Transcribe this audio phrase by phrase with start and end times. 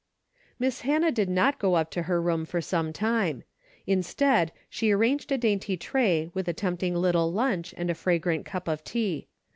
[0.57, 3.43] Miss Hannah did not go up to her room for some time.
[3.85, 8.67] Instead, she arranged a dainty tray with a tempting little lunch and a fragrant cup
[8.67, 9.27] of tea.